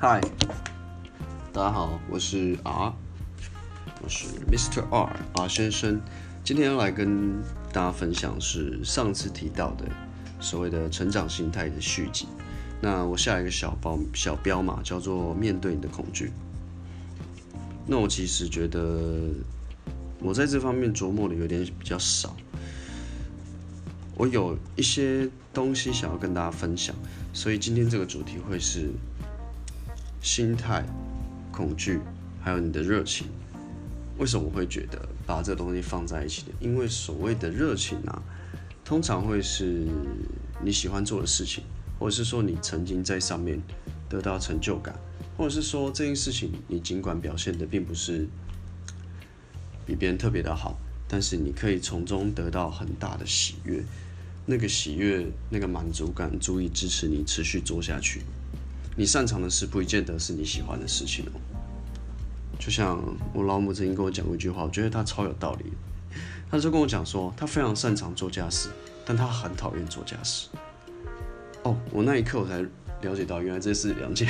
[0.00, 0.20] 嗨，
[1.52, 2.92] 大家好，我是 R，
[4.00, 4.84] 我是 Mr.
[4.92, 6.00] R R 先生。
[6.44, 9.86] 今天要来跟大家分享是上次提到的
[10.38, 12.28] 所谓的成长心态的续集。
[12.80, 16.30] 那我下一个小包小标嘛，叫做面对你的恐惧。
[17.84, 19.32] 那我其实觉得
[20.20, 22.36] 我在这方面琢磨的有点比较少。
[24.14, 26.94] 我有一些东西想要跟大家分享，
[27.32, 28.90] 所以今天这个主题会是
[30.20, 30.84] 心态、
[31.52, 32.00] 恐惧，
[32.40, 33.26] 还有你的热情。
[34.18, 36.48] 为什么我会觉得把这东西放在一起的？
[36.60, 38.22] 因为所谓的热情啊，
[38.84, 39.86] 通常会是
[40.60, 41.62] 你喜欢做的事情，
[41.98, 43.60] 或者是说你曾经在上面
[44.08, 44.98] 得到成就感，
[45.36, 48.26] 或者是说这件事情你尽管表现的并不是
[49.86, 53.82] 比别人特别的好，但是你可以从中得到很大的喜悦。
[54.50, 58.22] 那个喜悦、那个满足感，足以支持你持续做下去。
[58.98, 61.38] 你擅长的事，不一见得是你喜欢的事情哦。
[62.58, 63.00] 就像
[63.32, 65.66] 我老母曾经跟我讲过一句话，我觉得她超有道理。
[66.50, 68.68] 她就跟我讲说，她非常擅长做家事，
[69.06, 70.48] 但她很讨厌做家事。
[71.62, 72.60] 哦，我那一刻我才
[73.02, 74.28] 了解到，原来这是两件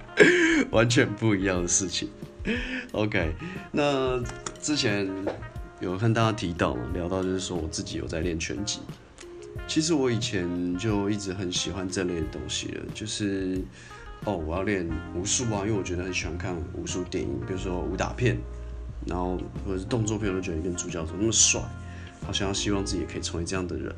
[0.72, 2.08] 完全不一样的事情。
[2.92, 3.34] OK，
[3.70, 4.18] 那
[4.62, 5.06] 之前
[5.78, 8.80] 有跟大家提到嘛，聊到就是说我自己有在练拳击。
[9.66, 13.60] 其实我以前就一直很喜欢这类的东西了，就是
[14.24, 18.36] 哦，我要练武术啊，因为我觉得很喜欢看武术电影，比如说武打片，
[19.06, 21.60] 然后或者是动作片，我都觉得跟主角怎么那么帅，
[22.26, 23.94] 好像要希望自己也可以成为这样的人。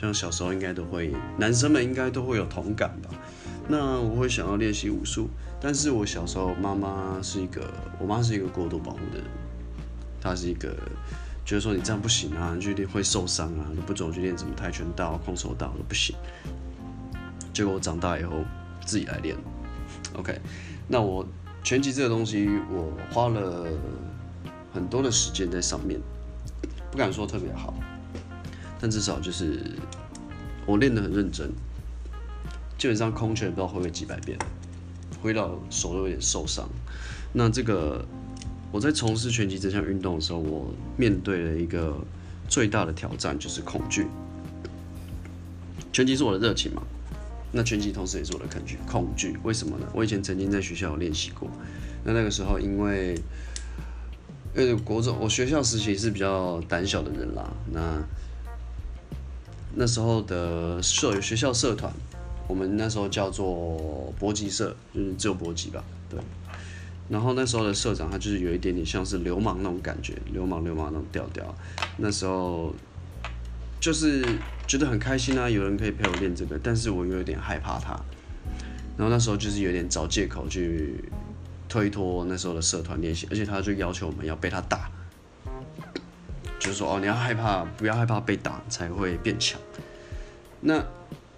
[0.00, 3.10] 像小时候应该都会，男生们应该都会有同感吧。
[3.68, 5.28] 那我会想要练习武术，
[5.60, 7.62] 但是我小时候妈妈是一个，
[7.98, 9.26] 我妈是一个过度保护的人，
[10.20, 10.72] 她是一个。
[11.46, 16.16] 就是说你这样不行啊，你去练会受伤啊，你不走去练什么跆拳道、空手道都不行。
[17.54, 18.44] 结果我长大以后
[18.84, 19.36] 自己来练
[20.14, 20.40] ，OK。
[20.88, 21.24] 那我
[21.62, 23.68] 拳击这个东西，我花了
[24.74, 26.00] 很多的时间在上面，
[26.90, 27.72] 不敢说特别好，
[28.80, 29.62] 但至少就是
[30.66, 31.48] 我练得很认真，
[32.76, 34.36] 基本上空拳不知道挥了几百遍，
[35.22, 36.68] 挥到手都有点受伤。
[37.32, 38.04] 那这个。
[38.76, 41.96] 我在从事拳击这项运动的时候，我面对了一个
[42.46, 44.06] 最大的挑战，就是恐惧。
[45.94, 46.82] 拳击是我的热情嘛？
[47.52, 48.76] 那拳击同时也是我的恐惧。
[48.86, 49.86] 恐惧为什么呢？
[49.94, 51.48] 我以前曾经在学校有练习过。
[52.04, 53.14] 那那个时候，因为
[54.54, 57.50] 因为国中，我学校时期是比较胆小的人啦。
[57.72, 58.04] 那
[59.74, 61.90] 那时候的社学校社团，
[62.46, 65.82] 我们那时候叫做搏击社，就是只有搏击吧？
[66.10, 66.20] 对。
[67.08, 71.54] 然后那时候的社长他就是有一点点像是流氓那种感觉，流氓流氓那种调调。
[71.96, 72.74] 那时候
[73.80, 77.92] 就是觉得很开心啊，有人可以陪我练这个，但是我又有点害怕他。
[78.96, 81.04] 然后那时候就是有点找借口去
[81.68, 84.90] 推脱那时候的社团练习，而且他就要求我们要被他打，
[86.58, 89.60] 就是说哦你要害怕，不要害怕被打才会变强。
[90.60, 90.82] 那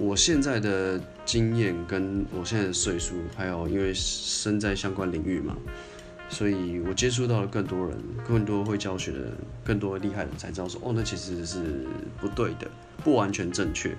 [0.00, 5.54] 我现在的经验跟我现在的岁数，还有因为身在相关领域嘛，
[6.30, 11.86] 所以我接触到了更多人，更多会教学的人，更多厉害的人，才知道说，哦，那其实是
[12.18, 12.66] 不对的，
[13.04, 13.94] 不完全正确。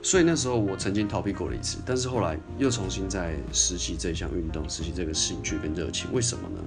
[0.00, 6.08] 所以那时候我曾经逃避过了一次，但是后来又重新在实习这项运动，实习这个兴趣跟热情。
[6.12, 6.62] 为什么呢？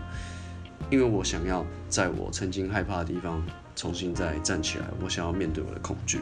[0.92, 3.42] 因为我想要在我曾经害怕的地方
[3.74, 6.20] 重新再站起来，我想要面对我的恐惧。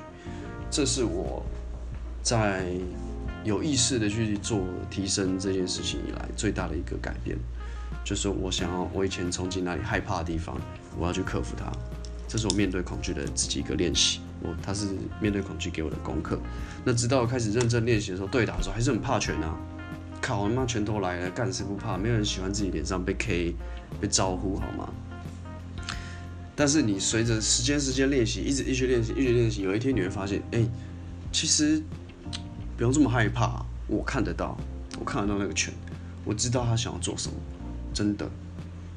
[0.75, 1.45] 这是我
[2.23, 2.65] 在
[3.43, 7.37] 有意识的去做提升这件事情以来最大的一个改变，
[8.03, 10.59] 就是我想要我以前从进那里害怕的地方，
[10.97, 11.71] 我要去克服它。
[12.27, 14.21] 这是我面对恐惧的自己一个练习。
[14.41, 14.87] 我他是
[15.21, 16.39] 面对恐惧给我的功课。
[16.83, 19.55] 那直到开始认真练习的时候，对打的时候还是很怕拳啊！
[20.19, 21.99] 靠他妈拳头来了，干谁不怕？
[21.99, 23.53] 没有人喜欢自己脸上被 K
[24.01, 24.89] 被招呼，好吗？
[26.55, 30.63] 但是你随着时间时间练习，一直一直练习，一直练习，有一天你会发现，哎，
[31.31, 31.81] 其实
[32.77, 33.65] 不用这么害怕。
[33.87, 34.57] 我看得到，
[34.99, 35.73] 我看得到那个拳，
[36.23, 37.35] 我知道他想要做什么，
[37.93, 38.29] 真的。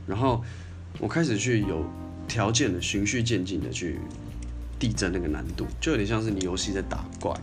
[0.06, 0.44] 然后
[1.00, 1.84] 我开始去有
[2.28, 3.98] 条件的循序渐进的去
[4.78, 7.34] 递增那个难度，就有点像是你游戏在打怪，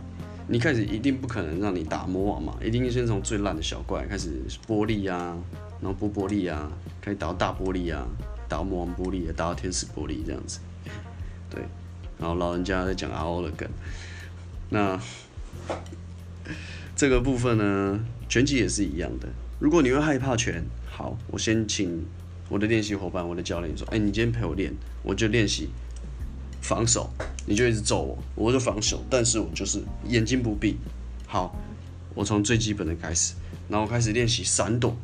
[0.48, 4.30] 你开始一定不可能让你打魔王嘛，一定先从最烂的小怪开始
[4.66, 5.36] 玻璃啊，
[5.82, 8.06] 然后波玻璃啊，开始打到大玻璃啊。
[8.54, 10.60] 打魔王玻璃也，打到天使玻璃这样子，
[11.50, 11.60] 对。
[12.20, 13.68] 然后老人家在讲 RO 的梗，
[14.70, 15.00] 那
[16.94, 17.98] 这个部分呢，
[18.28, 19.28] 拳击也是一样的。
[19.58, 22.06] 如果你会害怕拳，好，我先请
[22.48, 24.72] 我的练习伙伴、我的教练说：“哎，你今天陪我练，
[25.02, 25.70] 我就练习
[26.62, 27.10] 防守，
[27.44, 30.76] 你就一直揍我，我就防守，但是我就是眼睛不闭。
[31.26, 31.58] 好，
[32.14, 33.34] 我从最基本的开始，
[33.68, 34.96] 然后开始练习闪躲，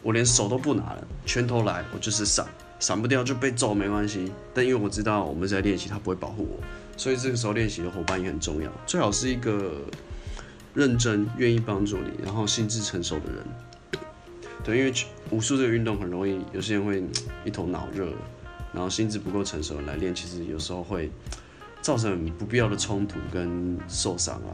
[0.00, 2.46] 我连手都不拿了，拳头来我就是闪，
[2.84, 4.30] 闪不掉就被揍没关系。
[4.52, 6.62] 但因为我知道我们在练习，他不会保护我，
[6.98, 9.80] 所以这个时候练习的伙伴也很重要，最好是一个
[10.74, 13.42] 认真、愿意帮助你，然后心智成熟的人。
[14.62, 14.92] 对，因为
[15.30, 17.02] 武术这个运动很容易，有些人会
[17.46, 18.12] 一头脑热，
[18.74, 21.10] 然后心智不够成熟来练，其实有时候会
[21.80, 24.52] 造成不必要的冲突跟受伤啊。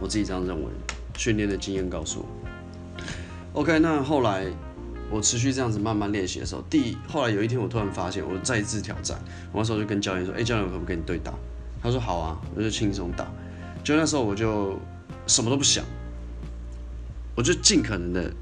[0.00, 0.68] 我自己这样认为，
[1.16, 2.26] 训练的经验告诉我。
[3.60, 4.46] OK，那后来
[5.14, 9.16] 我持续这样子慢慢练习的时候，第后来有一天我突然发现，我再一次挑战，
[9.52, 11.32] 我那时候就跟教练说：“哎，教练，我可不可以跟你对打？”
[11.80, 13.24] 他说：“好啊。”我就轻松打。
[13.84, 14.76] 就那时候我就
[15.28, 15.84] 什么都不想，
[17.36, 18.32] 我就尽可能的。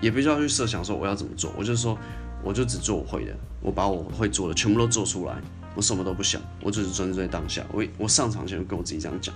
[0.00, 1.98] 也不需要去设想说我要怎么做，我就说，
[2.44, 5.34] 我就只做我会的，我把我会做的全部都做出来，
[5.74, 7.64] 我什么都不想，我只是专注在当下。
[7.72, 9.34] 我我上场前跟我自己这样讲，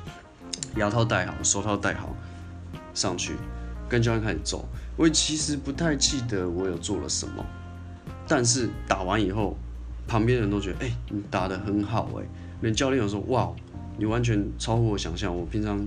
[0.77, 2.15] 牙套戴好，手套戴好，
[2.95, 3.33] 上去
[3.89, 4.69] 跟教练开始走。
[4.97, 7.45] 我其实不太记得我有做了什么，
[8.27, 9.57] 但是打完以后，
[10.07, 12.25] 旁边人都觉得，哎，你打得很好，哎，
[12.61, 13.51] 连教练有说，哇，
[13.97, 15.87] 你完全超乎我想象，我平常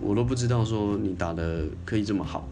[0.00, 2.48] 我都不知道说你打的可以这么好。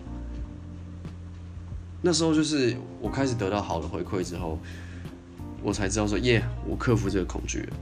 [2.02, 4.58] 那时候就是我开始得到好的回馈之后，
[5.62, 7.76] 我才知道说耶，我克服这个恐惧了。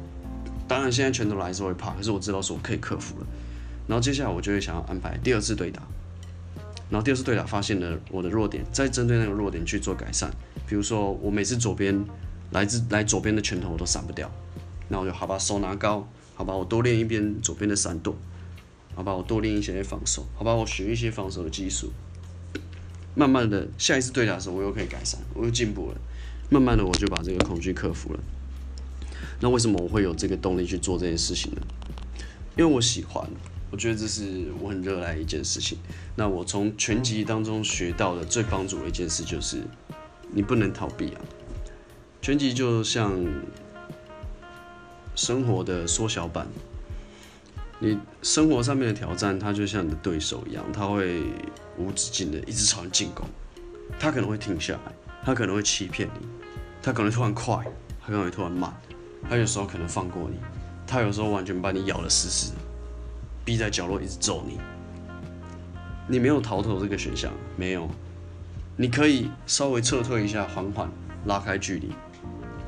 [0.67, 3.27] 当然现在拳头来还是会怕，可是我知道说我可以克服了。
[3.87, 5.83] 然后接下来我就会想要安排第二次对打，
[6.91, 10.31] 然后第二次对打发现了我的弱点，再针对那个弱点去做改善。
[10.67, 12.05] 比如说我每次左边
[12.53, 14.31] 来自来左边的拳头我都闪不掉，
[14.89, 18.17] 那我就好吧，手拿高，好吧，我多练一边左边的闪躲，
[18.95, 21.93] 好吧，我多练一些防守，好吧，我学一些防守的技术。
[23.17, 25.97] 慢慢的，下一次对打的时候，我又可以改善，我又进步了。
[26.51, 28.21] 慢慢的，我就把这个恐惧克服了。
[29.41, 31.63] 那为什么我会有这个动力去做这件事情呢？
[32.57, 33.29] 因为我喜欢，
[33.75, 35.77] 我觉得这是我很热爱一件事情。
[36.15, 39.65] 那我从拳击当中学到的最帮助的一件事就是，
[40.31, 41.21] 你不能逃避啊。
[42.23, 43.13] 拳击就像
[45.17, 46.47] 生活的缩小版。
[47.81, 51.25] 你生活上面的挑战，它就像你的对手一样，他会
[51.77, 53.27] 无止境的一直朝你进攻。
[53.99, 54.93] 他可能会停下来，
[55.25, 56.29] 他可能会欺骗你，
[56.81, 57.57] 他可能突然快，
[58.01, 58.73] 他可能突然慢，
[59.29, 60.39] 他有时候可能放过你，
[60.87, 62.53] 他有时候完全把你咬得死死，
[63.45, 64.59] 逼在角落一直揍你。
[66.07, 67.89] 你没有逃脱这个选项，没有。
[68.77, 70.91] 你可以稍微撤退一下，缓缓
[71.27, 71.93] 拉开距离，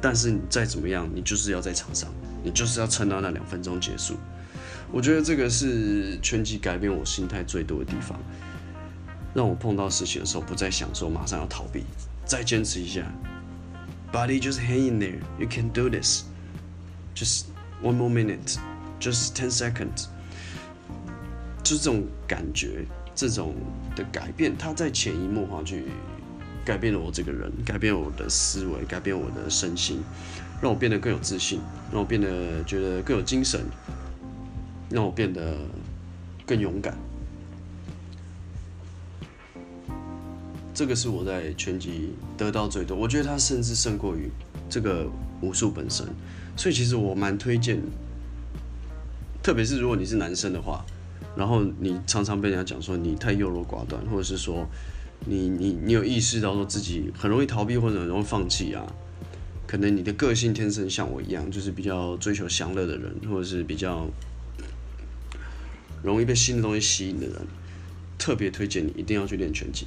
[0.00, 2.08] 但是你再怎么样，你就是要在场上，
[2.43, 4.14] 你就是要撑到那两分钟结束。
[4.93, 8.17] 我觉得这个是拳击改变我心态最多的地方，
[9.34, 11.84] 让我碰到事情的时候不再想说马上要逃避，
[12.25, 13.02] 再坚持一下。
[14.12, 15.19] Body just hang in there.
[15.38, 16.22] You can do this.
[17.17, 17.46] Just
[17.82, 18.56] one more minute.
[19.00, 20.06] Just ten seconds.
[21.69, 22.85] 就这种感觉，
[23.15, 23.55] 这种
[23.97, 25.85] 的改变，它在潜移默化去
[26.65, 30.01] 改变了我这个人，改变我的思维，改变我的身心，
[30.63, 31.61] 让我变得更有自信，
[31.91, 33.61] 让我变得觉得更有精神。
[34.89, 35.59] 让我变得
[36.47, 36.97] 更勇敢，
[40.73, 42.97] 这个是我在拳击得到最多。
[42.97, 44.31] 我觉得它甚至胜过于
[44.71, 45.11] 这个
[45.41, 46.07] 武术本身，
[46.57, 47.83] 所以其实我蛮推荐，
[49.43, 50.87] 特别是如果你是男生的话，
[51.36, 54.66] 然后你常常被人家讲说你太优柔寡断，或者是说
[55.26, 58.84] 你你你有意识到说自己很容易逃避或者很容易放弃啊，
[59.66, 64.08] 可能你的个性天生像我一样，就是比较追求享乐的人，或者是比较。
[66.02, 67.34] 容易被新的东西吸引的人，
[68.16, 69.86] 特别推荐你一定要去练拳击。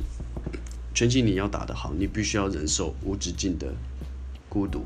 [0.93, 3.73] 拳击你要打得好，你必须要忍受无止境的
[4.49, 4.83] 孤独，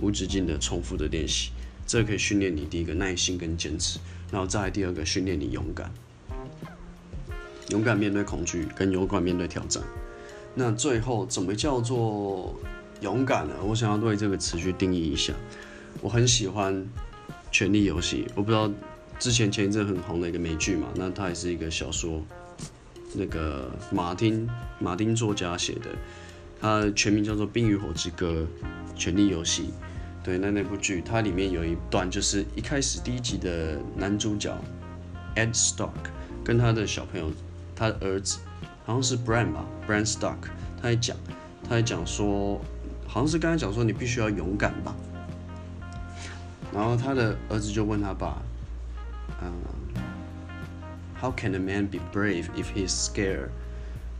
[0.00, 1.50] 无止境的重复的练习。
[1.90, 3.98] 这可以训练你第一个耐心跟坚持，
[4.30, 5.92] 然后再来第二个训练你勇敢，
[7.70, 9.82] 勇敢面对恐惧，跟勇敢面对挑战。
[10.54, 12.54] 那最后怎么叫做
[13.00, 13.54] 勇敢呢？
[13.64, 15.32] 我想要对这个词去定义一下。
[16.00, 16.72] 我很喜欢
[17.50, 18.70] 《权力游戏》，我不知道。
[19.18, 22.22] 之前前一阵很红的一个美剧嘛，那它也是一个小说，
[23.14, 25.90] 那个马丁马丁作家写的，
[26.60, 28.46] 它全名叫做《冰与火之歌：
[28.94, 29.64] 权力游戏》。
[30.22, 34.54] 对，那那部剧它里面有一段就是一开始第一集的男主角
[35.34, 35.90] Ed Stock，
[36.44, 37.32] 跟他的小朋友，
[37.74, 38.38] 他的儿子
[38.84, 40.36] 好像是 Bran 吧，Bran Stock，
[40.80, 41.16] 他还讲
[41.64, 42.60] 他还讲说，
[43.06, 44.94] 好像是刚才讲说你必须要勇敢吧，
[46.72, 48.42] 然后他的儿子就问他爸。
[49.42, 49.50] 嗯
[51.18, 53.48] ，How can a man be brave if he's scared？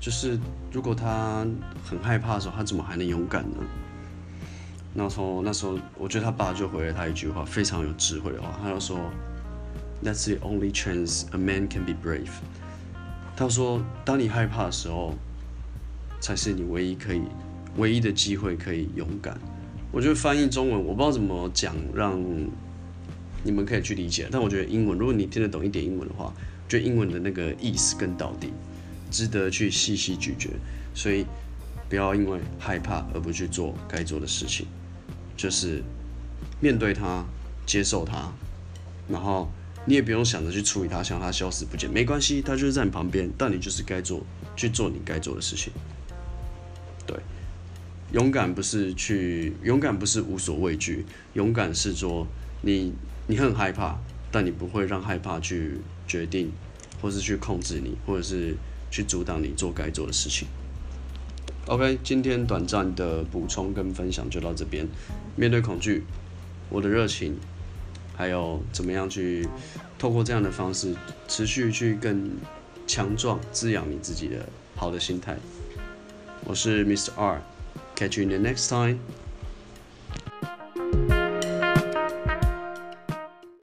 [0.00, 0.38] 就是
[0.72, 1.46] 如果他
[1.84, 3.58] 很害怕的时候，他怎么还能勇敢呢？
[4.92, 8.98] 那时候，那时候，我觉得他爸就回了他一句话，非常有智慧的话，他就说
[10.04, 12.30] ：“That's the only chance a man can be brave。”
[13.36, 15.14] 他说，当你害怕的时候，
[16.20, 17.22] 才是你唯一可以、
[17.76, 19.38] 唯一的机会可以勇敢。
[19.92, 22.20] 我觉得翻译中文我不知道怎么讲，让
[23.42, 24.28] 你们可以去理解。
[24.30, 26.32] 但我觉得英文，如果你听得懂一点英文的话，
[26.68, 28.52] 觉得英文的那个意思更到底，
[29.10, 30.50] 值得去细细咀嚼。
[30.94, 31.24] 所以
[31.88, 34.66] 不要因为害怕而不去做该做的事情，
[35.40, 35.82] 就是
[36.60, 37.24] 面对它，
[37.64, 38.30] 接受它，
[39.08, 39.50] 然后
[39.86, 44.22] 你也不用想着去处理它，想它消失不见，没关系，它就是在你旁边，但你就是该做，
[44.54, 45.72] 去做你该做的事情。
[47.06, 47.16] 对。
[48.12, 52.26] 勇敢不是去，勇敢不是无所畏惧，勇敢是说
[52.60, 52.92] 你
[53.26, 53.98] 你很害怕，
[54.30, 56.52] 但你不会让害怕去决定，
[57.00, 58.54] 或是去控制你，或者是
[58.90, 60.46] 去阻挡你做该做的事情。
[61.66, 64.88] OK，今天短暂的补充跟分享就到这边。
[65.36, 66.04] 面对恐惧，
[66.68, 67.36] 我的热情，
[68.16, 69.46] 还有怎么样去
[69.98, 70.96] 透过这样的方式
[71.28, 72.30] 持续去更
[72.86, 75.36] 强壮滋养你自己的好的心态。
[76.44, 77.12] 我是 Mr.
[77.16, 77.42] R。
[77.94, 78.98] Catch you in the next time.